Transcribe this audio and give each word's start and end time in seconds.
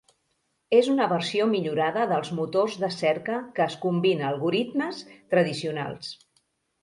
És 0.75 0.87
una 0.93 1.05
versió 1.09 1.45
millorada 1.49 2.05
dels 2.11 2.31
motors 2.39 2.77
de 2.83 2.89
cerca 2.95 3.37
que 3.59 3.65
es 3.67 3.77
combina 3.83 4.27
algoritmes 4.31 5.03
tradicionals. 5.35 6.11